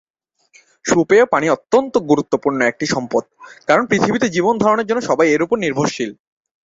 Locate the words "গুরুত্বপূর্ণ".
2.09-2.59